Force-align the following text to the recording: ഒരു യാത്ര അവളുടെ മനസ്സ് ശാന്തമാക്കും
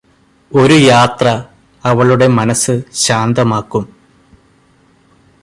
ഒരു 0.51 0.77
യാത്ര 0.83 1.27
അവളുടെ 1.83 2.27
മനസ്സ് 2.27 2.73
ശാന്തമാക്കും 3.03 3.83